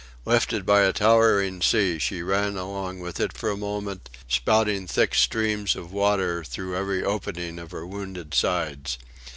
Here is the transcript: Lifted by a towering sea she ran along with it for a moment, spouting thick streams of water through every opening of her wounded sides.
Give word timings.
Lifted 0.25 0.65
by 0.65 0.81
a 0.81 0.91
towering 0.93 1.61
sea 1.61 1.99
she 1.99 2.23
ran 2.23 2.57
along 2.57 3.01
with 3.01 3.19
it 3.19 3.37
for 3.37 3.51
a 3.51 3.55
moment, 3.55 4.09
spouting 4.27 4.87
thick 4.87 5.13
streams 5.13 5.75
of 5.75 5.93
water 5.93 6.43
through 6.43 6.75
every 6.75 7.03
opening 7.03 7.59
of 7.59 7.69
her 7.69 7.85
wounded 7.85 8.33
sides. 8.33 8.97